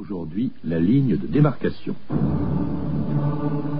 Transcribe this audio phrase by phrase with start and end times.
[0.00, 1.94] Aujourd'hui, la ligne de démarcation.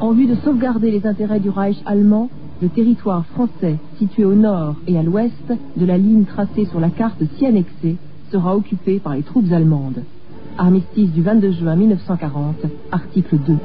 [0.00, 2.29] En vue de sauvegarder les intérêts du Reich allemand,
[2.61, 6.91] le territoire français, situé au nord et à l'ouest de la ligne tracée sur la
[6.91, 7.96] carte si annexée,
[8.30, 10.02] sera occupé par les troupes allemandes.
[10.59, 13.57] Armistice du 22 juin 1940, article 2.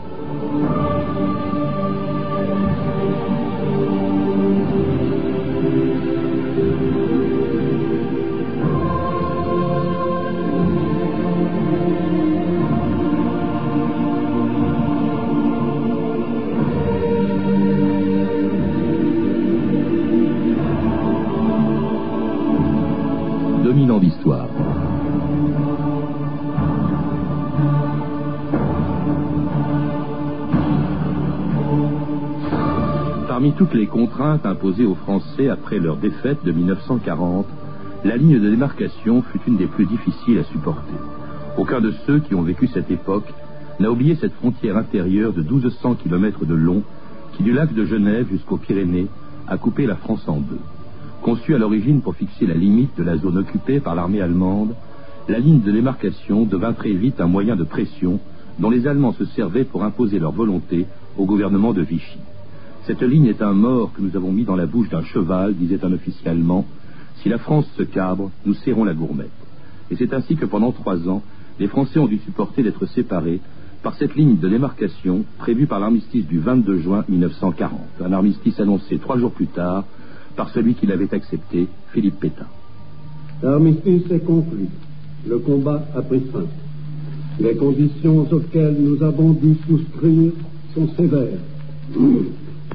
[33.45, 37.45] Parmi toutes les contraintes imposées aux Français après leur défaite de 1940,
[38.03, 40.95] la ligne de démarcation fut une des plus difficiles à supporter.
[41.55, 43.31] Aucun de ceux qui ont vécu cette époque
[43.79, 46.81] n'a oublié cette frontière intérieure de 1200 km de long
[47.33, 49.05] qui, du lac de Genève jusqu'aux Pyrénées,
[49.47, 50.61] a coupé la France en deux.
[51.21, 54.73] Conçue à l'origine pour fixer la limite de la zone occupée par l'armée allemande,
[55.29, 58.19] la ligne de démarcation devint très vite un moyen de pression
[58.57, 62.17] dont les Allemands se servaient pour imposer leur volonté au gouvernement de Vichy.
[62.87, 65.83] Cette ligne est un mort que nous avons mis dans la bouche d'un cheval, disait
[65.83, 66.65] un officier allemand.
[67.17, 69.31] Si la France se cabre, nous serrons la gourmette.
[69.89, 71.23] Et c'est ainsi que pendant trois ans,
[71.59, 73.41] les Français ont dû supporter d'être séparés
[73.81, 77.79] par cette ligne de démarcation prévue par l'armistice du 22 juin 1940.
[78.03, 79.85] Un armistice annoncé trois jours plus tard
[80.35, 82.45] par celui qui l'avait accepté, Philippe Pétain.
[83.41, 84.67] L'armistice est conclu.
[85.27, 86.45] Le combat a pris fin.
[87.39, 90.33] Les conditions auxquelles nous avons dû souscrire
[90.75, 91.39] sont sévères.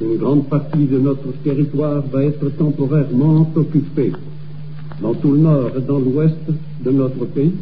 [0.01, 4.13] Une grande partie de notre territoire va être temporairement occupée.
[5.03, 6.37] Dans tout le nord et dans l'ouest
[6.85, 7.53] de notre pays,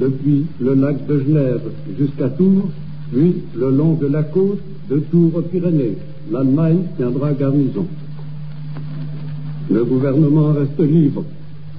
[0.00, 1.62] depuis le lac de Genève
[1.98, 2.68] jusqu'à Tours,
[3.12, 4.60] puis le long de la côte
[4.90, 5.96] de Tours aux Pyrénées,
[6.30, 7.86] l'Allemagne tiendra garnison.
[9.70, 11.24] Le gouvernement reste libre.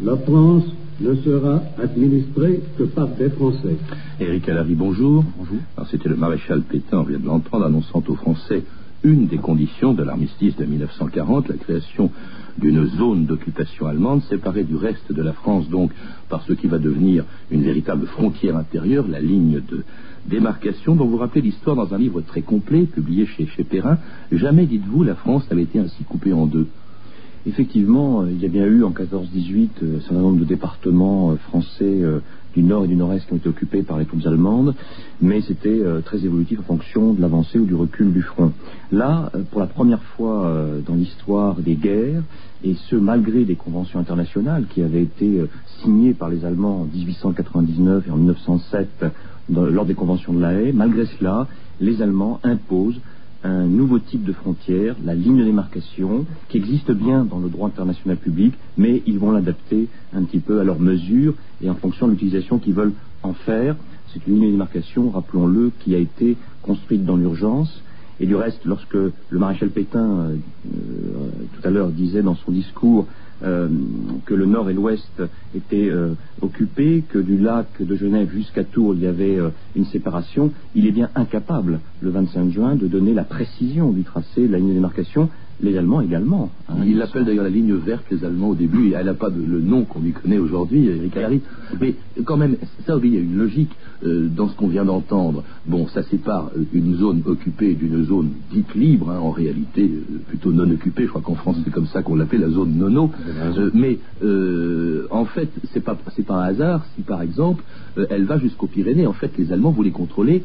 [0.03, 0.65] La France
[0.99, 3.77] ne sera administrée que par des Français.
[4.19, 5.23] Éric Alary, bonjour.
[5.37, 5.59] Bonjour.
[5.91, 8.63] C'était le maréchal Pétain, on vient de l'entendre, annonçant aux Français
[9.03, 12.11] une des conditions de l'armistice de 1940, la création
[12.57, 15.91] d'une zone d'occupation allemande séparée du reste de la France, donc
[16.29, 19.83] par ce qui va devenir une véritable frontière intérieure, la ligne de
[20.25, 23.97] démarcation, dont vous rappelez l'histoire dans un livre très complet, publié chez, Perrin.
[24.31, 26.67] Jamais, dites-vous, la France n'avait été ainsi coupée en deux.
[27.45, 32.01] Effectivement, il y a bien eu en 14-18 un certain nombre de départements français
[32.53, 34.73] du nord et du nord-est qui ont été occupés par les troupes allemandes,
[35.21, 38.51] mais c'était très évolutif en fonction de l'avancée ou du recul du front.
[38.91, 40.51] Là, pour la première fois
[40.85, 42.23] dans l'histoire des guerres,
[42.63, 45.41] et ce malgré des conventions internationales qui avaient été
[45.81, 49.05] signées par les Allemands en 1899 et en 1907
[49.49, 51.47] lors des conventions de la Haye, malgré cela,
[51.79, 52.99] les Allemands imposent
[53.47, 57.67] un nouveau type de frontière, la ligne de démarcation, qui existe bien dans le droit
[57.67, 62.07] international public, mais ils vont l'adapter un petit peu à leur mesure et en fonction
[62.07, 62.93] de l'utilisation qu'ils veulent
[63.23, 63.75] en faire.
[64.13, 67.81] C'est une ligne de démarcation, rappelons-le, qui a été construite dans l'urgence.
[68.19, 70.37] Et du reste, lorsque le maréchal Pétain, euh,
[71.53, 73.07] tout à l'heure, disait dans son discours
[73.43, 73.69] euh,
[74.25, 75.21] que le nord et l'ouest
[75.55, 79.85] étaient euh, occupés, que du lac de Genève jusqu'à Tours, il y avait euh, une
[79.85, 84.51] séparation, il est bien incapable, le 25 juin, de donner la précision du tracé de
[84.51, 85.29] la ligne de démarcation,
[85.61, 86.51] les Allemands également.
[86.69, 89.41] Hein, il l'appelle d'ailleurs la ligne verte, les Allemands, au début, elle n'a pas de,
[89.41, 91.41] le nom qu'on lui connaît aujourd'hui, Eric Alary.
[91.81, 91.95] Mais
[92.25, 93.71] quand même, ça, il y a une logique
[94.05, 95.43] euh, dans ce qu'on vient d'entendre.
[95.65, 100.51] Bon, ça sépare une zone occupée d'une zone dite libre, hein, en réalité, euh, plutôt
[100.51, 101.03] non occupée.
[101.03, 103.09] Je crois qu'en France, c'est comme ça qu'on l'appelle la zone nono.
[103.27, 103.97] Euh, mais
[105.09, 107.63] en fait, c'est pas, pas un hasard si, par exemple,
[108.09, 109.07] elle va jusqu'aux Pyrénées.
[109.07, 110.43] En fait, les Allemands voulaient contrôler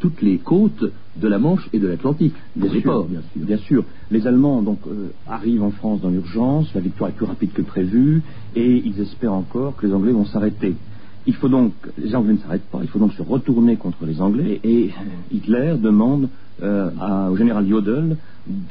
[0.00, 0.84] toutes les côtes
[1.16, 3.46] de la Manche et de l'Atlantique, des bien ports, bien sûr.
[3.46, 3.84] Bien sûr.
[4.10, 7.62] Les Allemands donc euh, arrivent en France dans l'urgence, la victoire est plus rapide que
[7.62, 8.22] prévu,
[8.56, 10.74] et ils espèrent encore que les Anglais vont s'arrêter.
[11.26, 14.20] Il faut donc, les Anglais ne s'arrêtent pas, il faut donc se retourner contre les
[14.20, 14.90] Anglais, et
[15.32, 16.28] Hitler demande
[16.62, 18.16] euh, à, au général Jodl,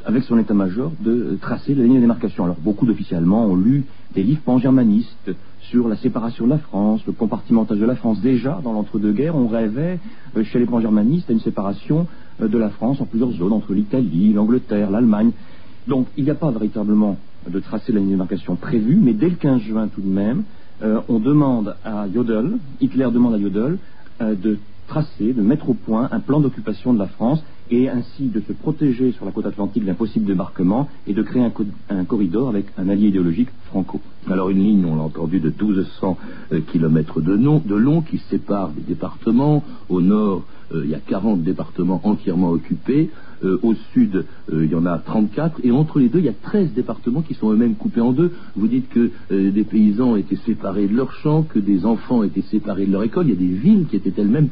[0.05, 2.43] avec son état-major, de tracer la ligne de démarcation.
[2.43, 5.31] Alors beaucoup d'officiers allemands ont lu des livres pan-germanistes
[5.69, 8.19] sur la séparation de la France, le compartimentage de la France.
[8.21, 9.99] Déjà, dans l'entre-deux-guerres, on rêvait,
[10.37, 12.07] euh, chez les pan-germanistes, à une séparation
[12.41, 15.31] euh, de la France en plusieurs zones, entre l'Italie, l'Angleterre, l'Allemagne.
[15.87, 17.17] Donc, il n'y a pas véritablement
[17.49, 20.07] de tracé de la ligne de démarcation prévue, mais dès le 15 juin tout de
[20.07, 20.43] même,
[21.09, 23.77] on demande à Jodl, Hitler demande à Jodl,
[24.21, 24.57] de
[24.87, 28.53] tracer, de mettre au point un plan d'occupation de la France et ainsi de se
[28.53, 31.43] protéger sur la côte atlantique d'un possible débarquement et de créer
[31.89, 33.99] un, corridor avec un allié idéologique franco.
[34.29, 36.17] Alors une ligne, on l'a entendu, de 1200
[36.51, 39.63] euh, km de, de long qui sépare des départements.
[39.89, 40.43] Au nord,
[40.73, 43.09] euh, il y a 40 départements entièrement occupés.
[43.43, 45.59] Euh, au sud, il y en a 34.
[45.63, 48.31] Et entre les deux, il y a 13 départements qui sont eux-mêmes coupés en deux.
[48.55, 52.85] Vous dites que des paysans étaient séparés de leurs champs, que des enfants étaient séparés
[52.85, 53.27] de leur école.
[53.27, 54.49] Il y a des villes qui étaient elles-mêmes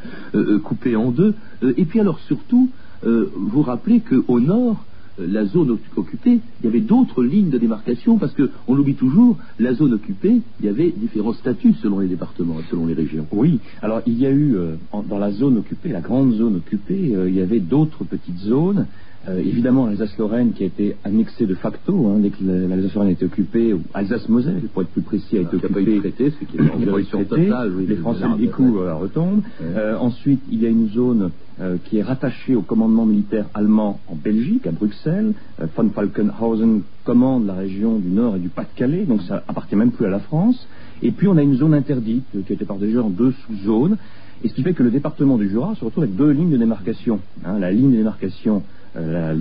[0.64, 1.34] coupées en deux.
[1.78, 2.70] et puis alors surtout,
[3.04, 4.91] vous rappelez qu'au nord, euh,
[5.28, 9.74] la zone occupée, il y avait d'autres lignes de démarcation, parce qu'on l'oublie toujours, la
[9.74, 13.28] zone occupée, il y avait différents statuts selon les départements, selon les régions.
[13.32, 14.76] Oui, alors il y a eu, euh,
[15.10, 18.88] dans la zone occupée, la grande zone occupée, euh, il y avait d'autres petites zones,
[19.28, 23.26] euh, évidemment, Alsace-Lorraine qui a été annexée de facto, hein, dès que l'Alsace-Lorraine a été
[23.26, 25.68] occupée, ou Alsace-Moselle, pour être plus précis, a été occupée.
[25.68, 27.72] Qui a pas eu traité, ce qui est en totale.
[27.78, 29.42] Oui, les Français, du coup, euh, retombent.
[29.62, 31.30] Euh, ensuite, il y a une zone
[31.60, 35.34] euh, qui est rattachée au commandement militaire allemand en Belgique, à Bruxelles.
[35.76, 40.08] von Falkenhausen commande la région du Nord et du Pas-de-Calais, donc ça appartient même plus
[40.08, 40.68] à la France.
[41.04, 43.98] Et puis, on a une zone interdite qui a été partagée en deux sous-zones.
[44.44, 46.58] Et ce qui fait que le département du Jura se retrouve avec deux lignes de
[46.58, 47.20] démarcation.
[47.46, 48.64] Hein, la ligne de démarcation
[48.96, 49.34] la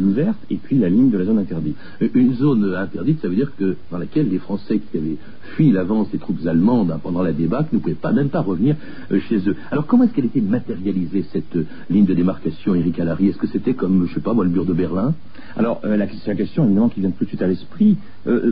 [0.50, 1.76] et puis la ligne de la zone interdite.
[2.02, 5.16] Euh, une zone interdite, ça veut dire que dans laquelle les Français qui avaient
[5.54, 8.76] fui l'avance des troupes allemandes hein, pendant la débâcle ne pouvaient pas même pas revenir
[9.10, 9.56] euh, chez eux.
[9.70, 11.56] Alors comment est-ce qu'elle était matérialisée cette
[11.88, 14.64] ligne de démarcation, Eric Allary Est-ce que c'était comme, je sais pas moi, le mur
[14.64, 15.14] de Berlin?
[15.56, 17.96] Alors la, la, question évidemment qui vient tout de suite à l'esprit,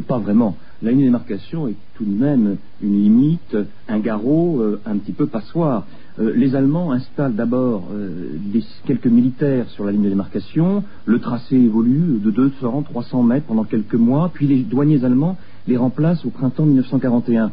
[0.07, 0.57] pas vraiment.
[0.83, 3.57] La ligne de démarcation est tout de même une limite,
[3.89, 5.87] un garrot, un petit peu passoire.
[6.21, 8.39] Euh, les Allemands installent d'abord euh,
[8.87, 10.83] quelques militaires sur la ligne de démarcation.
[11.07, 14.31] Le tracé évolue de 200, 300 mètres pendant quelques mois.
[14.33, 15.37] Puis les douaniers allemands
[15.67, 17.53] les remplacent au printemps 1941.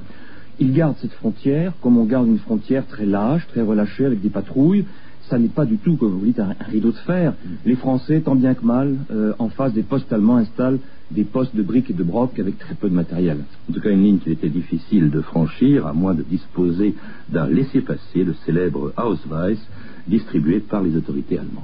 [0.59, 4.29] Ils gardent cette frontière comme on garde une frontière très lâche, très relâchée avec des
[4.29, 4.85] patrouilles
[5.29, 7.33] ça n'est pas du tout, comme vous dites, un, rideau de fer.
[7.65, 10.79] Les Français, tant bien que mal, euh, en face des postes allemands, installent
[11.11, 13.39] des postes de briques et de broc avec très peu de matériel.
[13.69, 16.95] En tout cas, une ligne qu'il était difficile de franchir, à moins de disposer
[17.29, 19.59] d'un laissez-passer, le célèbre Ausweis,
[20.07, 21.63] distribué par les autorités allemandes.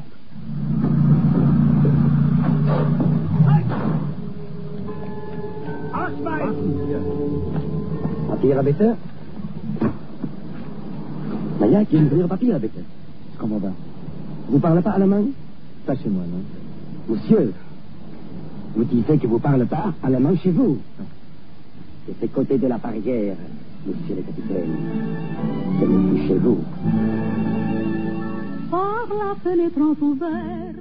[8.29, 8.83] Papier à bitte.
[11.59, 12.59] Maya, qui ouvrir papier à
[13.41, 13.73] commandant.
[14.47, 15.25] Vous parlez pas allemand?
[15.85, 16.43] Pas chez moi, non.
[17.09, 17.53] Monsieur,
[18.75, 20.79] vous dites que vous parlez pas allemand chez vous.
[22.07, 23.37] De ce côté de la barrière,
[23.85, 24.75] monsieur le capitaine.
[25.79, 26.59] C'est chez vous.
[28.69, 30.80] Par la fenêtre ouverte.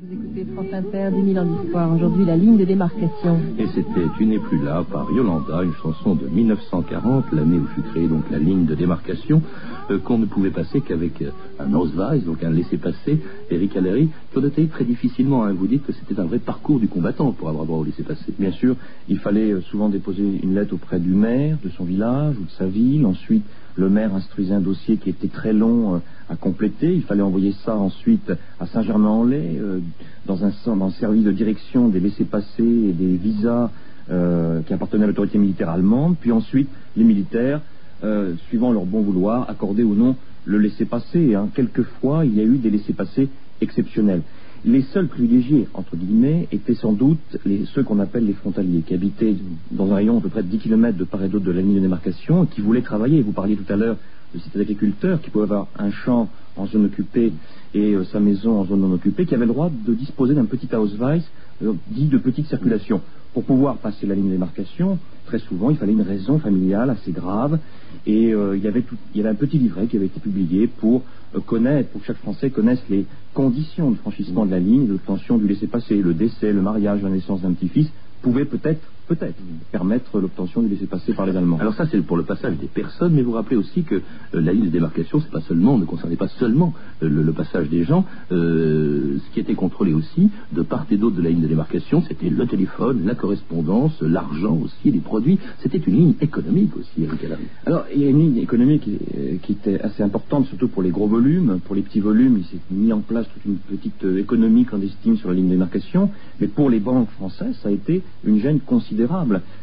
[0.00, 1.92] Vous écoutez France Inter, 10 000 ans d'histoire.
[1.92, 3.40] Aujourd'hui, la ligne de démarcation.
[3.58, 7.82] Et c'était Tu n'es plus là par Yolanda, une chanson de 1940, l'année où fut
[7.82, 9.42] créée donc la ligne de démarcation,
[9.90, 13.18] euh, qu'on ne pouvait passer qu'avec euh, un Ausweis, donc un laissez-passer,
[13.50, 15.44] Eric Allery, qui été très difficilement.
[15.44, 15.52] Hein.
[15.52, 18.34] Vous dites que c'était un vrai parcours du combattant pour avoir droit au laissez-passer.
[18.38, 18.76] Bien sûr,
[19.08, 22.50] il fallait euh, souvent déposer une lettre auprès du maire de son village ou de
[22.50, 23.04] sa ville.
[23.04, 23.44] Ensuite,
[23.76, 26.94] le maire instruisait un dossier qui était très long à compléter.
[26.94, 29.80] Il fallait envoyer ça ensuite à Saint-Germain-en-Laye, euh,
[30.26, 33.70] dans, un, dans un service de direction des laissés-passer et des visas
[34.10, 36.16] euh, qui appartenaient à l'autorité militaire allemande.
[36.20, 37.60] Puis ensuite, les militaires,
[38.04, 41.34] euh, suivant leur bon vouloir, accordaient ou non le laissez-passer.
[41.34, 41.48] Hein.
[41.54, 43.28] Quelquefois, il y a eu des laissés-passer
[43.60, 44.22] exceptionnels.
[44.64, 47.38] Les seuls privilégiés, entre guillemets, étaient sans doute
[47.74, 49.36] ceux qu'on appelle les frontaliers, qui habitaient
[49.70, 51.62] dans un rayon à peu près de 10 km de part et d'autre de la
[51.62, 53.22] ligne de démarcation et qui voulaient travailler.
[53.22, 53.96] Vous parliez tout à l'heure
[54.34, 57.32] de ces agriculteurs qui pouvaient avoir un champ en zone occupée
[57.74, 60.44] et euh, sa maison en zone non occupée, qui avaient le droit de disposer d'un
[60.44, 61.22] petit Ausweis
[61.62, 63.00] euh, dit de petite circulation.
[63.34, 67.12] Pour pouvoir passer la ligne de démarcation, très souvent, il fallait une raison familiale assez
[67.12, 67.58] grave
[68.06, 68.82] et euh, il, y avait
[69.14, 71.02] il y avait un petit livret qui avait été publié pour
[71.44, 75.46] connaître, pour que chaque Français connaisse les conditions de franchissement de la ligne, l'obtention du
[75.46, 77.88] laissez-passer, le décès, le mariage, la naissance d'un petit-fils,
[78.22, 79.36] pouvaient peut-être peut-être
[79.72, 81.58] permettre l'obtention du laissez-passer par les Allemands.
[81.58, 84.00] Alors ça, c'est pour le passage des personnes, mais vous rappelez aussi que euh,
[84.34, 87.84] la ligne de démarcation, c'est pas seulement, ne concernait pas seulement euh, le, passage des
[87.84, 88.04] gens.
[88.32, 92.02] Euh, ce qui était contrôlé aussi, de part et d'autre de la ligne de démarcation,
[92.06, 95.38] c'était le téléphone, la correspondance, l'argent aussi, les produits.
[95.60, 97.20] C'était une ligne économique aussi, Eric
[97.66, 98.98] Alors, il y a une ligne économique qui,
[99.42, 101.60] qui, était assez importante, surtout pour les gros volumes.
[101.64, 105.28] Pour les petits volumes, il s'est mis en place toute une petite économie clandestine sur
[105.28, 106.10] la ligne de démarcation.
[106.40, 108.97] Mais pour les banques françaises, ça a été une gêne considérable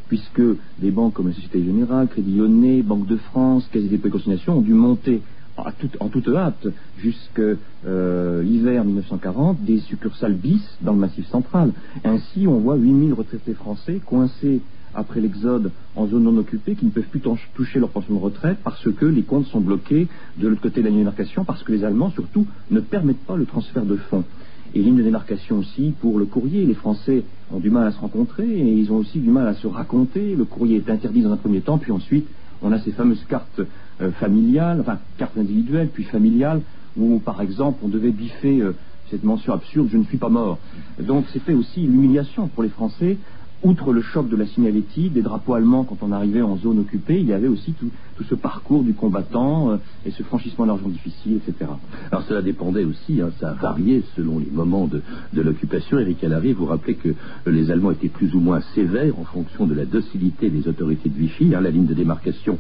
[0.08, 0.42] puisque
[0.80, 4.62] des banques comme la Société Générale, Crédit Lyonnais, Banque de France, Caisse des dépôts ont
[4.62, 5.22] dû monter
[5.58, 11.72] en toute hâte jusqu'à euh, l'hiver 1940 des succursales bis dans le Massif central.
[12.04, 14.62] Ainsi, on voit 8000 retraités français coincés
[14.94, 17.22] après l'exode en zone non occupée qui ne peuvent plus
[17.54, 20.88] toucher leur pension de retraite parce que les comptes sont bloqués de l'autre côté de
[20.88, 24.24] la démarcation, parce que les Allemands surtout ne permettent pas le transfert de fonds.
[24.74, 26.66] Et ligne de démarcation aussi pour le courrier.
[26.66, 29.54] Les Français ont du mal à se rencontrer et ils ont aussi du mal à
[29.54, 30.36] se raconter.
[30.36, 32.28] Le courrier est interdit dans un premier temps, puis ensuite
[32.62, 33.62] on a ces fameuses cartes
[34.02, 36.62] euh, familiales, enfin cartes individuelles, puis familiales,
[36.98, 38.74] où par exemple on devait biffer euh,
[39.10, 40.58] cette mention absurde je ne suis pas mort.
[41.00, 43.18] Donc c'était aussi l'humiliation pour les Français
[43.66, 47.20] outre le choc de la signalétique, des drapeaux allemands quand on arrivait en zone occupée,
[47.20, 47.90] il y avait aussi tout,
[48.30, 51.72] ce parcours du combattant euh, et ce franchissement d'argent difficile, etc.
[52.12, 55.02] Alors cela dépendait aussi, hein, ça variait selon les moments de,
[55.34, 56.00] l'occupation.
[56.00, 57.10] Eric Allary, vous rappelez que
[57.48, 61.16] les Allemands étaient plus ou moins sévères en fonction de la docilité des autorités de
[61.16, 61.56] Vichy.
[61.56, 61.62] Hein.
[61.62, 62.60] la ligne de démarcation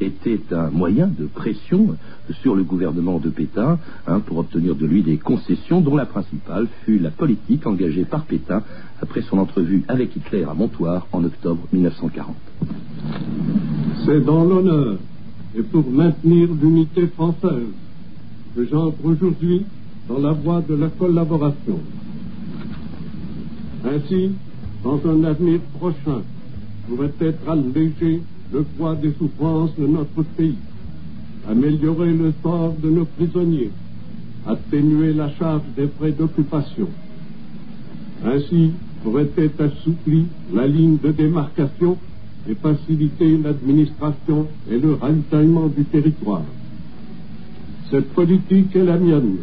[0.00, 1.96] était un moyen de pression
[2.42, 6.66] sur le gouvernement de Pétain hein, pour obtenir de lui des concessions, dont la principale
[6.84, 8.62] fut la politique engagée par Pétain
[9.02, 12.34] après son entrevue avec Hitler à Montoire en octobre 1940.
[14.04, 14.98] C'est dans l'honneur
[15.56, 17.72] et pour maintenir l'unité française
[18.54, 19.64] que j'entre aujourd'hui
[20.08, 21.80] dans la voie de la collaboration.
[23.84, 24.30] Ainsi,
[24.82, 26.22] dans un avenir prochain,
[26.88, 28.22] pourrait être allégé
[28.52, 30.58] le poids des souffrances de notre pays,
[31.48, 33.70] améliorer le sort de nos prisonniers,
[34.46, 36.88] atténuer la charge des frais d'occupation.
[38.24, 38.72] Ainsi,
[39.02, 41.96] pourrait être assouplie la ligne de démarcation
[42.48, 46.42] et faciliter l'administration et le ravitaillement du territoire.
[47.90, 49.38] Cette politique est la mienne.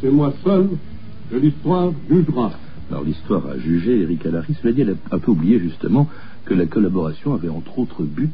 [0.00, 0.68] C'est moi seul
[1.30, 2.52] que l'histoire jugera.
[2.90, 4.54] Alors l'histoire a jugé Eric Allary.
[4.60, 6.08] Cela dit, elle a un peu oublié justement
[6.44, 8.30] que la collaboration avait entre autres buts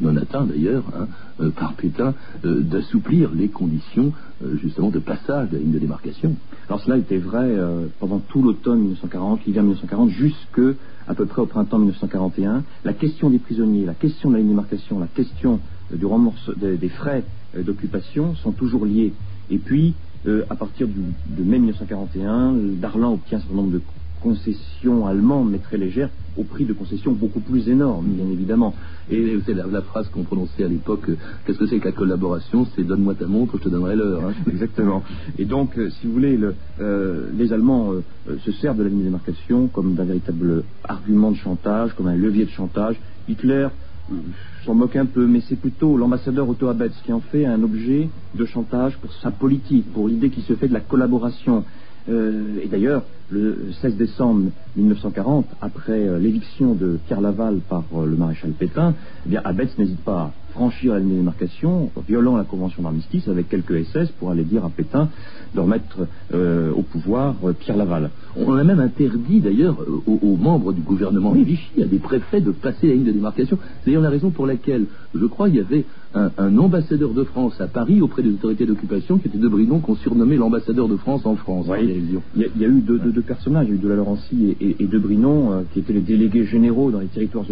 [0.00, 1.06] non atteint d'ailleurs hein,
[1.40, 2.14] euh, par Pétain,
[2.44, 6.36] euh, d'assouplir les conditions euh, justement de passage de la ligne de démarcation.
[6.68, 7.50] Alors cela était vrai
[7.98, 10.60] pendant tout l'automne 1940, l'hiver 1940, jusque
[11.08, 12.62] à peu près au printemps 1941.
[12.84, 15.58] La question des prisonniers, la question de la ligne de démarcation, la question
[15.92, 17.24] du rembourse, des, frais
[17.56, 19.12] d'occupation sont toujours liées.
[19.50, 19.94] Et puis,
[20.48, 23.80] à partir de mai 1941, Darlan obtient un certain nombre de
[24.20, 28.74] concessions allemandes, mais très légères, au prix de concessions beaucoup plus énormes, bien évidemment.
[29.10, 32.66] Et c'est la, phrase qu'on prononçait à l'époque, euh, qu'est-ce que c'est que la collaboration?
[32.74, 34.22] C'est donne-moi ta montre, je te donnerai l'heure.
[34.24, 34.32] Hein.
[34.48, 35.02] Exactement.
[35.38, 36.38] Et donc, euh, si vous voulez,
[36.80, 37.92] euh, les Allemands
[38.44, 42.16] se servent de la ligne de démarcation comme d'un véritable argument de chantage, comme un
[42.16, 42.96] levier de chantage.
[43.28, 43.68] Hitler
[44.64, 48.08] s'en moque un peu, mais c'est plutôt l'ambassadeur Otto Abetz qui en fait un objet
[48.34, 51.64] de chantage pour sa politique, pour l'idée qui se fait de la collaboration.
[52.08, 58.16] Et d'ailleurs, le 16 décembre 1940, après euh, l'éviction de Pierre Laval par euh, le
[58.16, 58.94] maréchal Pétain,
[59.26, 63.84] eh bien, Abetz n'hésite pas à franchir la démarcation, violant la convention d'armistice avec quelques
[63.84, 65.08] SS pour aller dire à Pétain
[65.54, 68.10] de remettre euh, au pouvoir Pierre Laval.
[68.36, 69.76] On a même interdit d'ailleurs
[70.06, 73.58] aux, membres du gouvernement Vichy, à des préfets, de passer la ligne de démarcation.
[73.62, 77.60] C'est d'ailleurs la raison pour laquelle, je crois, il y avait un, ambassadeur de France
[77.60, 81.24] à Paris auprès des autorités d'occupation qui était de Brinon, qu'on surnommait l'ambassadeur de France
[81.24, 81.66] en France.
[81.80, 84.56] il, y a, eu deux, deux, deux personnages, il y a eu de la Laurencie
[84.60, 87.44] et, de Brinon, euh, qui étaient les délégués généraux dans les territoires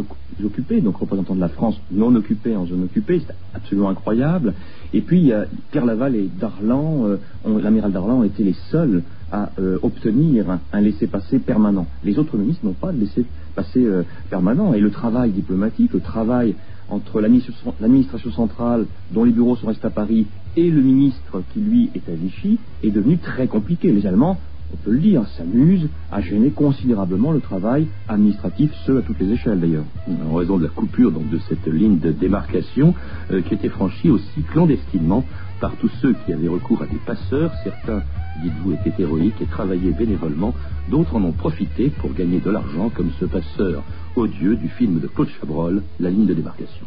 [0.45, 4.55] occupés, donc représentants de la France non occupée en zone occupée, c'était absolument incroyable.
[4.93, 5.33] Et puis
[5.71, 7.17] Pierre Laval et Darlan, euh,
[7.61, 11.87] l'amiral Darlan, été les seuls à euh, obtenir un, laissez-passer permanent.
[12.03, 13.87] Les autres ministres n'ont pas de laissez-passer
[14.31, 14.75] permanent.
[14.75, 16.57] Et le travail diplomatique, le travail
[16.91, 20.27] entre l'administration centrale, dont les bureaux sont restés à Paris,
[20.57, 23.93] et le ministre qui, lui, est à Vichy, est devenu très compliqué.
[23.93, 24.39] Les Allemands,
[24.73, 29.33] on peut le dire, s'amusent à gêner considérablement le travail administratif, ce à toutes les
[29.33, 29.85] échelles d'ailleurs.
[30.31, 32.95] En raison de la coupure donc, de cette ligne de démarcation
[33.31, 35.25] euh, qui était franchie aussi clandestinement
[35.61, 38.03] par tous ceux qui avaient recours à des passeurs, certains,
[38.43, 40.55] dites-vous, étaient héroïques et travaillaient bénévolement,
[40.91, 43.83] d'autres en ont profité pour gagner de l'argent, comme ce passeur
[44.17, 46.87] odieux du film de Claude Chabrol, La ligne de démarcation.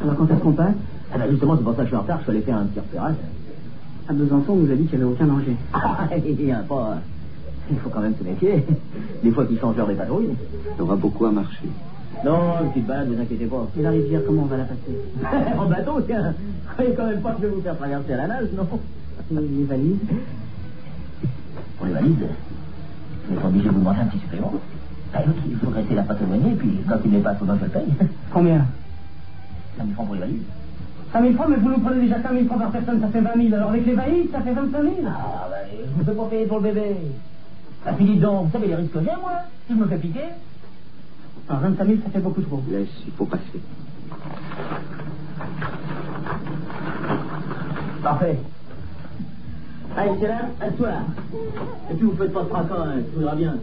[0.00, 0.74] Alors quand est-ce qu'on passe?
[1.12, 2.56] Ah ben Justement, c'est pour ça que je suis en retard, je suis allé faire
[2.56, 3.16] un petit repérage.
[4.08, 5.56] À deux enfants, on vous a dit qu'il n'y avait aucun danger.
[5.72, 6.08] Ah,
[6.68, 6.98] pas...
[7.70, 8.64] Il faut quand même se méfier.
[9.22, 10.30] Des fois qu'ils changent l'heure des patrouilles.
[10.74, 11.68] Il y aura beaucoup à marcher.
[12.24, 13.66] Non, une petite balade, ne vous inquiétez pas.
[13.78, 16.34] Et la rivière, comment on va la passer En bateau, tiens.
[16.72, 18.66] Croyez quand même pas que je vais vous faire traverser à la nage, non
[19.30, 19.98] les valises
[21.76, 22.16] Pour les valises,
[23.28, 24.52] je être obligé de vous demander un petit supplément.
[25.14, 27.70] Ah, il faut rester la patte et puis quand il n'est pas souvent, je le
[27.70, 27.94] paye.
[28.32, 28.66] Combien
[29.78, 30.42] 5 000 francs pour les valises.
[31.12, 33.20] 5 000 francs, mais vous nous prenez déjà 5 000 francs par personne, ça fait
[33.20, 33.54] 20 000.
[33.54, 34.94] Alors avec les valises, ça fait 25 000.
[35.06, 36.96] Ah, ben, je ne peux pas payer pour le bébé.
[37.86, 39.32] Ah, puis dis donc, vous savez les risques que j'ai, moi
[39.66, 40.28] Si je me fais piquer
[41.48, 42.62] Alors 25 000, ça fait beaucoup trop.
[42.70, 43.42] Laisse, il faut passer.
[48.02, 48.38] Parfait.
[49.96, 50.88] Allez, c'est là, à toi.
[51.90, 53.56] Et puis vous faites pas de fracas, hein, tout ira bien.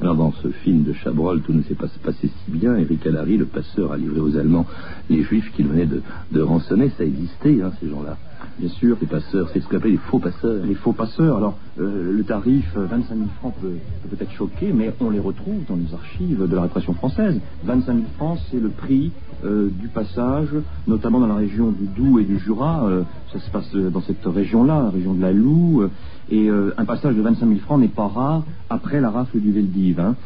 [0.00, 2.76] Alors dans ce film de Chabrol, tout ne s'est pas passé si bien.
[2.76, 4.66] Eric Allary, le passeur, a livré aux Allemands
[5.08, 6.02] les Juifs qu'il venait de,
[6.32, 6.90] de rançonner.
[6.98, 8.16] Ça existait, hein, ces gens-là.
[8.58, 8.96] Bien sûr.
[9.00, 10.64] Les passeurs, c'est ce qu'on appelle les faux passeurs.
[10.64, 11.36] Les faux passeurs.
[11.36, 13.74] Alors, euh, le tarif, 25 000 francs peut,
[14.08, 17.40] peut être choquer, mais on les retrouve dans les archives de la répression française.
[17.64, 19.10] 25 000 francs, c'est le prix
[19.44, 20.50] euh, du passage,
[20.86, 22.88] notamment dans la région du Doubs et du Jura.
[23.34, 25.88] Euh, ça se passe dans cette région-là, la région de la Loue.
[26.30, 30.00] et un passage de 25 000 francs n'est pas rare après la rafle du Veldiv.
[30.00, 30.16] Hein.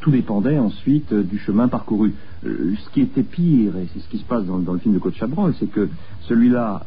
[0.00, 2.14] tout dépendait ensuite du chemin parcouru.
[2.44, 5.14] ce qui était pire, et c'est ce qui se passe dans, le film de Côte
[5.14, 5.88] Chabrol, c'est que
[6.28, 6.82] celui-là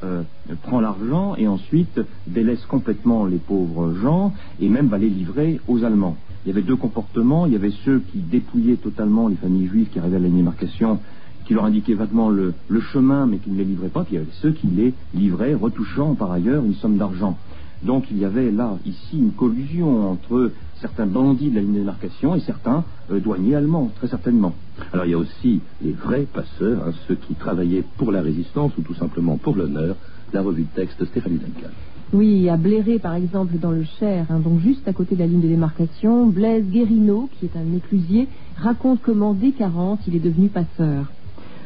[0.64, 5.84] prend l'argent et ensuite délaisse complètement les pauvres gens et même va les livrer aux
[5.84, 6.16] Allemands.
[6.46, 7.46] Il y avait deux comportements.
[7.46, 11.00] Il y avait ceux qui dépouillaient totalement les familles juives qui arrivaient à la démarcation,
[11.46, 12.54] qui leur indiquaient vaguement le,
[12.92, 14.04] chemin, mais qui ne les livraient pas.
[14.04, 17.38] Puis il y avait ceux qui les livraient, retouchant par ailleurs une somme d'argent.
[17.84, 21.80] Donc il y avait là, ici, une collusion entre certains bandits de la ligne de
[21.80, 24.54] démarcation et certains euh, douaniers allemands, très certainement.
[24.94, 28.72] Alors il y a aussi les vrais passeurs, hein, ceux qui travaillaient pour la résistance
[28.78, 29.96] ou tout simplement pour l'honneur,
[30.32, 31.72] la revue de texte Stéphanie Duncan.
[32.14, 35.28] Oui, à Bléré, par exemple, dans le Cher, hein, donc juste à côté de la
[35.28, 40.20] ligne de démarcation, Blaise Guérino, qui est un éclusier, raconte comment, dès 40, il est
[40.20, 41.08] devenu passeur.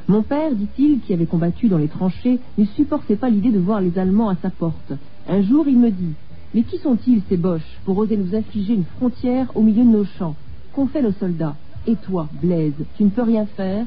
[0.09, 3.81] Mon père, dit-il, qui avait combattu dans les tranchées, ne supportait pas l'idée de voir
[3.81, 4.93] les Allemands à sa porte.
[5.27, 6.13] Un jour, il me dit
[6.53, 10.05] Mais qui sont-ils, ces boches, pour oser nous infliger une frontière au milieu de nos
[10.05, 10.35] champs?
[10.73, 11.57] Qu'ont fait nos soldats?
[11.87, 13.85] Et toi, Blaise, tu ne peux rien faire?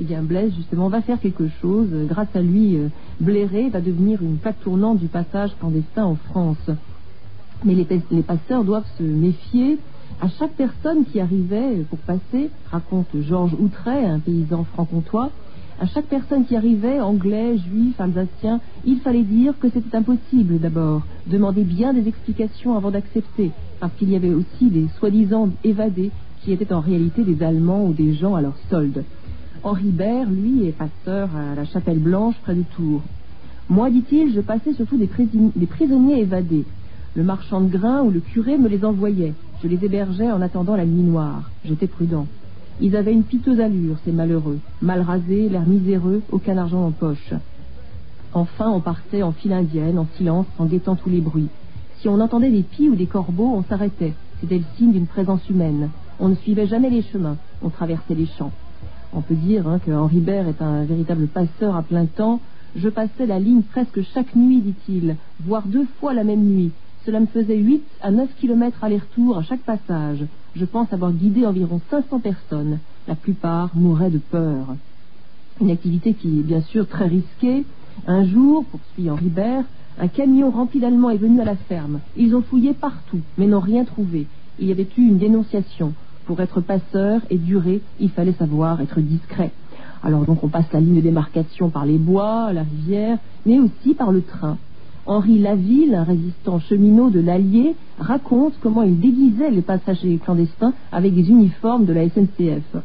[0.00, 1.88] Eh bien Blaise justement va faire quelque chose.
[2.08, 2.88] Grâce à lui, euh,
[3.20, 6.70] Bléré va devenir une plaque tournante du passage clandestin en France.
[7.64, 9.78] Mais les, les, passeurs doivent se méfier.
[10.20, 15.30] À chaque personne qui arrivait pour passer, raconte Georges Outret, un paysan franc-comtois,
[15.80, 21.02] à chaque personne qui arrivait, anglais, juif, alsacien, il fallait dire que c'était impossible d'abord,
[21.26, 23.50] demander bien des explications avant d'accepter,
[23.80, 26.10] parce qu'il y avait aussi des soi-disant évadés
[26.42, 29.04] qui étaient en réalité des Allemands ou des gens à leur solde.
[29.64, 33.02] Henri Bert, lui, est pasteur à la Chapelle Blanche près de Tours.
[33.68, 35.08] Moi, dit-il, je passais surtout des,
[35.56, 36.64] des, prisonniers évadés.
[37.14, 39.34] Le marchand de grains ou le curé me les envoyait.
[39.62, 41.50] Je les hébergeais en attendant la nuit noire.
[41.64, 42.26] J'étais prudent.
[42.82, 47.32] Ils avaient une piteuse allure, ces malheureux, mal rasés, l'air miséreux, aucun argent en poche.
[48.32, 51.48] Enfin, on partait en file indienne, en silence, en guettant tous les bruits.
[52.00, 54.14] Si on entendait des pies ou des corbeaux, on s'arrêtait.
[54.40, 55.90] C'était le signe d'une présence humaine.
[56.18, 58.50] On ne suivait jamais les chemins, on traversait les champs.
[59.14, 62.40] On peut dire hein, que Henri Bert est un véritable passeur à plein temps.
[62.74, 66.72] Je passais la ligne presque chaque nuit, dit-il, voire deux fois la même nuit.
[67.04, 70.24] Cela me faisait 8 à 9 kilomètres aller-retour à chaque passage.
[70.54, 72.78] Je pense avoir guidé environ 500 personnes.
[73.08, 74.76] La plupart mouraient de peur.
[75.60, 77.64] Une activité qui est bien sûr très risquée.
[78.06, 79.30] Un jour, poursuit Henri
[80.00, 82.00] un camion rempli d'Allemands est venu à la ferme.
[82.16, 84.26] Ils ont fouillé partout, mais n'ont rien trouvé.
[84.58, 85.92] Il y avait eu une dénonciation.
[86.24, 89.52] Pour être passeur et durer, il fallait savoir être discret.
[90.02, 93.94] Alors donc on passe la ligne de démarcation par les bois, la rivière, mais aussi
[93.94, 94.56] par le train.
[95.04, 101.12] Henri Laville, un résistant cheminot de l'Allier, raconte comment il déguisait les passagers clandestins avec
[101.14, 102.76] des uniformes de la SNCF.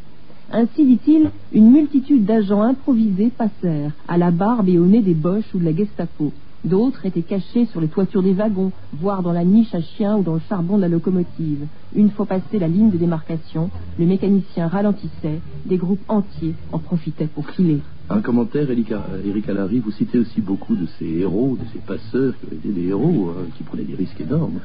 [0.51, 5.53] Ainsi, dit-il, une multitude d'agents improvisés passèrent, à la barbe et au nez des Boches
[5.53, 6.31] ou de la Gestapo.
[6.65, 10.23] D'autres étaient cachés sur les toitures des wagons, voire dans la niche à chien ou
[10.23, 11.67] dans le charbon de la locomotive.
[11.95, 17.27] Une fois passée la ligne de démarcation, le mécanicien ralentissait, des groupes entiers en profitaient
[17.27, 17.81] pour filer.
[18.09, 22.55] Un commentaire, Eric Allary, vous citez aussi beaucoup de ces héros, de ces passeurs qui
[22.55, 24.59] étaient des héros, hein, qui prenaient des risques énormes.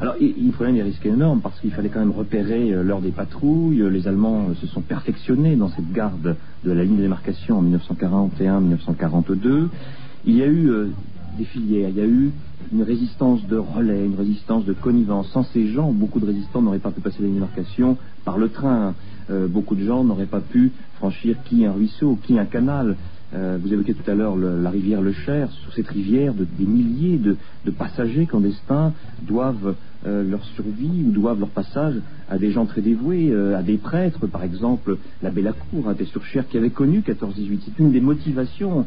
[0.00, 3.12] Alors, ils prenaient des risques énormes parce qu'il fallait quand même repérer euh, lors des
[3.12, 3.88] patrouilles.
[3.90, 7.62] Les Allemands euh, se sont perfectionnés dans cette garde de la ligne de démarcation en
[7.62, 9.68] 1941-1942.
[10.26, 10.88] Il y a eu euh,
[11.38, 11.88] des filières.
[11.88, 12.32] Il y a eu
[12.72, 15.28] une résistance de relais, une résistance de connivence.
[15.30, 18.94] Sans ces gens, beaucoup de résistants n'auraient pas pu passer la démarcation par le train.
[19.30, 22.96] Euh, beaucoup de gens n'auraient pas pu franchir qui un ruisseau, qui un canal.
[23.34, 25.50] Euh, vous évoquez tout à l'heure la rivière Le Cher.
[25.62, 27.36] Sur cette rivière, des milliers de,
[27.70, 29.74] passagers clandestins doivent
[30.06, 31.96] euh, leur survie ou doivent leur passage
[32.30, 36.48] à des gens très dévoués, à des prêtres, par exemple la Bellacour, à des Cher
[36.48, 37.60] qui avait connu 14-18.
[37.64, 38.86] C'est une des motivations,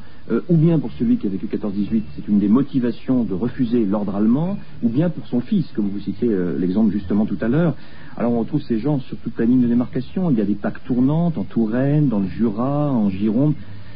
[0.49, 4.15] ou bien pour celui qui a vécu 14-18, c'est une des motivations de refuser l'ordre
[4.15, 7.75] allemand, ou bien pour son fils, comme vous citiez l'exemple justement tout à l'heure.
[8.17, 10.29] Alors on retrouve ces gens sur toute la ligne de démarcation.
[10.29, 13.53] Il y a des plaques tournantes en Touraine, dans le Jura, en Gironde.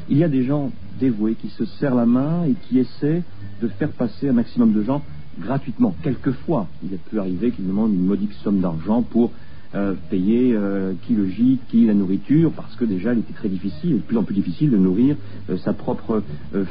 [0.10, 3.24] Il y a des gens dévoués qui se serrent la main et qui essaient
[3.62, 5.02] de faire passer un maximum de gens
[5.40, 5.96] gratuitement.
[6.04, 9.32] Quelquefois, il a pu arriver qu'ils demandent une modique somme d'argent pour
[9.74, 13.50] euh, payer euh, qui le gîte, qui la nourriture, parce que déjà il était très
[13.50, 15.18] difficile, de plus en plus difficile de nourrir
[15.50, 16.24] euh, sa propre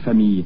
[0.05, 0.45] famille.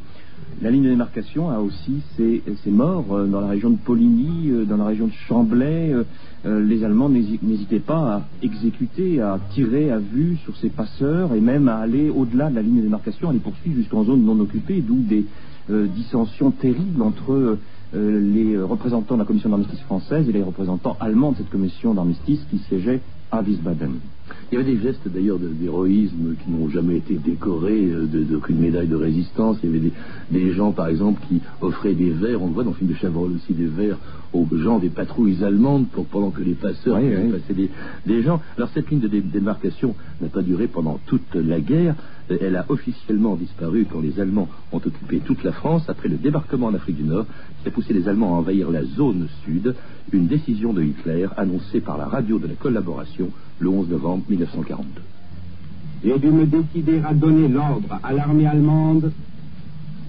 [0.60, 4.64] La ligne de démarcation a aussi ses, morts euh, dans la région de Poligny, euh,
[4.64, 5.92] dans la région de Chamblay.
[5.92, 11.40] Euh, les Allemands n'hésitaient pas à exécuter, à tirer à vue sur ces passeurs et
[11.40, 14.38] même à aller au-delà de la ligne de démarcation, à les poursuivre jusqu'en zone non
[14.40, 15.24] occupée, d'où des
[15.68, 17.58] dissensions terribles entre
[17.92, 22.40] les représentants de la commission d'armistice française et les représentants allemands de cette commission d'armistice
[22.50, 23.96] qui siégeait à Wiesbaden.
[24.50, 28.88] Il y avait des gestes d'ailleurs d'héroïsme qui n'ont jamais été décorés euh, d'aucune médaille
[28.88, 29.58] de résistance.
[29.62, 29.92] Il y avait
[30.30, 32.96] des, gens, par exemple, qui offraient des verres, on le voit dans le film de
[32.96, 33.98] Chabrol aussi, des verres
[34.32, 37.68] aux gens des patrouilles allemandes pour, pendant que les passeurs passaient
[38.06, 38.40] des, gens.
[38.56, 41.94] Alors cette ligne de démarcation n'a pas duré pendant toute la guerre.
[42.28, 46.66] Elle a officiellement disparu quand les Allemands ont occupé toute la France après le débarquement
[46.66, 47.24] en Afrique du Nord
[47.62, 49.74] qui a poussé les Allemands à envahir la zone sud,
[50.12, 55.02] une décision de Hitler annoncée par la radio de la collaboration le 11 novembre 1942.
[56.04, 59.12] J'ai dû me décider à donner l'ordre à l'armée allemande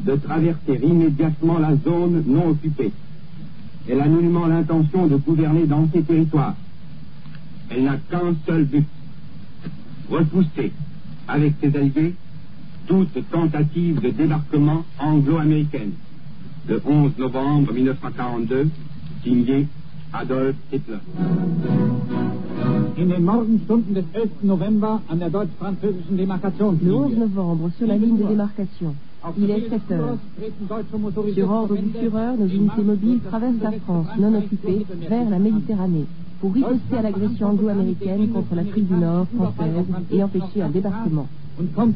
[0.06, 2.92] de traverser immédiatement la zone non occupée.
[3.90, 6.56] Elle a nullement l'intention de gouverner dans ces territoires.
[7.70, 8.86] Elle n'a qu'un seul but,
[10.10, 10.72] repousser
[11.28, 12.16] avec ses alliés
[12.88, 15.92] toute tentative de débarquement anglo-américaine.
[16.68, 18.70] Le 11 novembre 1942,
[19.24, 19.68] signé
[20.12, 21.00] Adolf Hitler.
[22.98, 24.30] In den Morgenstunden des 11.
[24.42, 28.96] November an der deutsch-französischen Le 11 novembre, sur la ligne de démarcation.
[29.38, 30.18] Il est 7 heures.
[31.34, 36.06] Sur ordre du Führer, nos unités mobiles traversent la France, non occupée, vers la Méditerranée,
[36.42, 41.28] pour riposter à l'agression anglo-américaine contre l'Afrique du Nord française et empêcher un débarquement.
[41.60, 41.90] Alors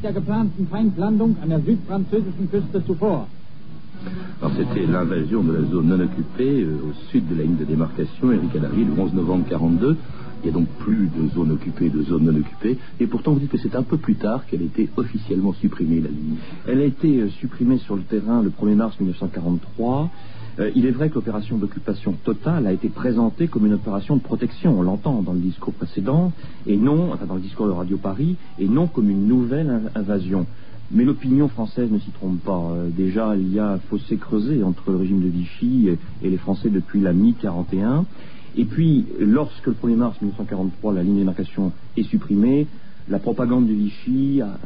[4.57, 8.31] c'était l'invasion de la zone non occupée euh, au sud de la ligne de démarcation,
[8.31, 9.97] Eric Alary, le 11 novembre 42.
[10.43, 12.77] Il n'y a donc plus de zone occupée, de zone non occupée.
[12.99, 16.01] Et pourtant, vous dites que c'est un peu plus tard qu'elle a été officiellement supprimée,
[16.01, 16.35] la ligne.
[16.67, 20.09] Elle a été euh, supprimée sur le terrain le 1er mars 1943.
[20.59, 24.21] Euh, il est vrai que l'opération d'occupation totale a été présentée comme une opération de
[24.21, 26.31] protection, on l'entend dans le discours précédent,
[26.67, 30.45] et non, enfin dans le discours de Radio Paris, et non comme une nouvelle invasion.
[30.93, 32.71] Mais l'opinion française ne s'y trompe pas.
[32.71, 35.89] Euh, déjà, il y a un fossé creusé entre le régime de Vichy
[36.21, 38.05] et les Français depuis la mi-41.
[38.55, 42.67] Et puis, lorsque le 1er mars 1943, la ligne démarcation est supprimée,
[43.09, 44.57] la propagande de Vichy a,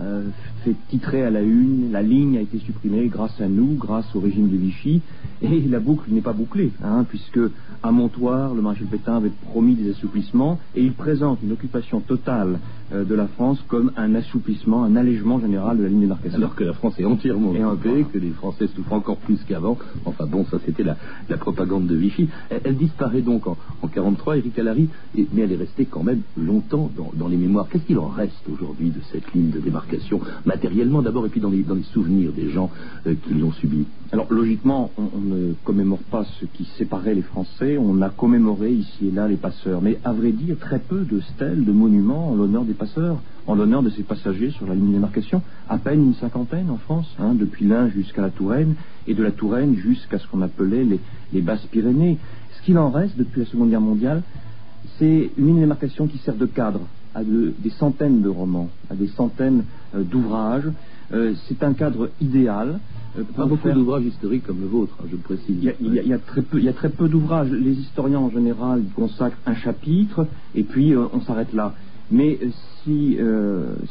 [0.63, 4.19] fait titrer à la une, la ligne a été supprimée grâce à nous, grâce au
[4.19, 5.01] régime de Vichy,
[5.41, 7.39] et la boucle n'est pas bouclée, hein, puisque
[7.83, 12.59] à Montoire, le maréchal Pétain avait promis des assouplissements, et il présente une occupation totale
[12.93, 16.37] euh, de la France comme un assouplissement, un allègement général de la ligne de démarcation.
[16.37, 19.77] Alors que la France est entièrement occupée, que les Français souffrent encore plus qu'avant.
[20.05, 20.95] Enfin bon, ça c'était la,
[21.37, 22.29] propagande de Vichy.
[22.49, 27.27] Elle, disparaît donc en, 1943, Eric Allary, mais elle est restée quand même longtemps dans,
[27.27, 27.67] les mémoires.
[27.69, 28.26] Qu'est-ce qu'il en reste?
[28.51, 32.69] Aujourd'hui de cette ligne de démarcation, matériellement d'abord, et puis dans les, souvenirs des gens
[33.05, 37.77] euh, qui l'ont subi Alors logiquement, on, ne commémore pas ce qui séparait les Français,
[37.77, 41.19] on a commémoré ici et là les passeurs, mais à vrai dire, très peu de
[41.21, 44.87] stèles, de monuments en l'honneur des passeurs, en l'honneur de ces passagers sur la ligne
[44.87, 45.41] de démarcation.
[45.69, 48.75] À peine une cinquantaine en France, hein, depuis l'Ain jusqu'à la Touraine,
[49.07, 50.99] et de la Touraine jusqu'à ce qu'on appelait les,
[51.33, 52.17] les Basses-Pyrénées.
[52.57, 54.21] Ce qu'il en reste depuis la Seconde Guerre mondiale,
[54.99, 56.81] c'est une ligne de démarcation qui sert de cadre
[57.17, 59.63] à des centaines de romans, à des centaines
[59.95, 60.69] euh, d'ouvrages.
[61.11, 62.79] Euh, c'est un cadre idéal.
[63.17, 65.57] Euh, pas beaucoup d'ouvrages historiques comme le vôtre, hein, je le précise.
[65.81, 67.49] Il y a, très peu, il y a très peu d'ouvrages.
[67.49, 71.73] Les historiens en général consacrent un chapitre et puis on s'arrête là.
[72.11, 72.39] Mais
[72.83, 73.17] si,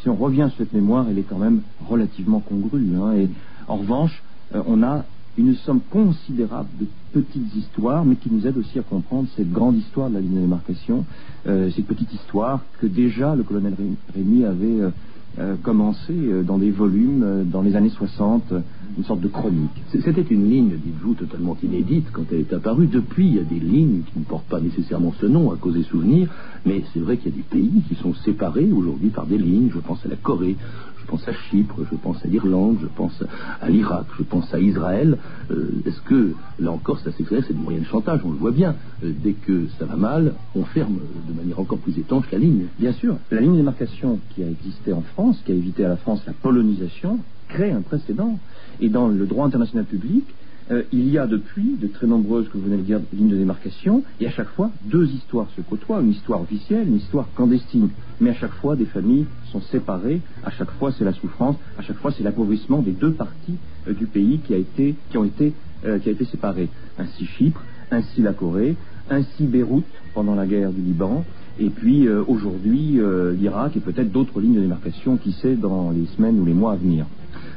[0.00, 2.86] si on revient sur cette mémoire, elle est quand même relativement congrue.
[2.96, 3.12] Hein.
[3.14, 3.28] et
[3.68, 4.22] en revanche,
[4.54, 5.04] on a
[5.38, 9.76] une somme considérable de petites histoires, mais qui nous aide aussi à comprendre cette grande
[9.76, 11.04] histoire de la ligne de démarcation,
[11.46, 13.74] euh, cette petite histoire que déjà le colonel
[14.14, 14.90] Rémy avait euh,
[15.38, 16.14] euh, commencé
[16.46, 18.54] dans des volumes dans les années 60,
[18.96, 19.82] une sorte de chronique.
[19.92, 22.86] C'était une ligne, dites-vous, totalement inédite quand elle est apparue.
[22.86, 25.74] Depuis, il y a des lignes qui ne portent pas nécessairement ce nom à cause
[25.74, 26.30] des souvenirs,
[26.64, 29.68] mais c'est vrai qu'il y a des pays qui sont séparés aujourd'hui par des lignes.
[29.74, 30.56] Je pense à la Corée,
[31.06, 33.22] je pense à Chypre, je pense à l'Irlande, je pense
[33.60, 35.18] à l'Irak, je pense à Israël.
[35.52, 38.50] Euh, est-ce que, là encore, ça s'exerce, c'est du moyen de chantage, on le voit
[38.50, 38.74] bien.
[39.04, 42.66] Euh, dès que ça va mal, on ferme de manière encore plus étanche la ligne.
[42.80, 45.88] Bien sûr, la ligne de démarcation qui a existé en France, qui a évité à
[45.88, 48.38] la France la polonisation, crée un précédent.
[48.80, 50.24] Et dans le droit international public,
[50.70, 53.36] euh, il y a depuis de très nombreuses, que vous venez de dire, lignes de
[53.36, 57.90] démarcation, et à chaque fois, deux histoires se côtoient, une histoire officielle, une histoire clandestine.
[58.20, 61.82] Mais à chaque fois, des familles sont séparées, à chaque fois, c'est la souffrance, à
[61.82, 63.56] chaque fois, c'est l'appauvrissement des deux parties
[63.88, 65.52] euh, du pays qui, a été, qui, ont été,
[65.84, 66.68] euh, été séparées.
[66.98, 68.76] Ainsi Chypre, ainsi la Corée,
[69.10, 71.24] ainsi Beyrouth pendant la guerre du Liban,
[71.58, 75.90] Et puis euh, aujourd'hui, euh, l'Irak et peut-être d'autres lignes de démarcation, qui sait, dans
[75.90, 77.06] les semaines ou les mois à venir.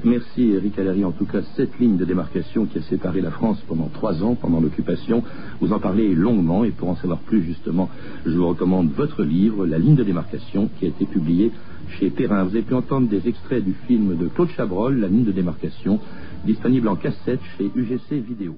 [0.05, 1.03] Merci Eric Allery.
[1.03, 4.35] En tout cas, cette ligne de démarcation qui a séparé la France pendant trois ans,
[4.35, 5.23] pendant l'occupation,
[5.59, 7.89] vous en parlez longuement et pour en savoir plus justement,
[8.25, 11.51] je vous recommande votre livre, La ligne de démarcation, qui a été publié
[11.99, 12.43] chez Perrin.
[12.43, 15.99] Vous avez pu entendre des extraits du film de Claude Chabrol, La ligne de démarcation,
[16.45, 18.55] disponible en cassette chez UGC Vidéo.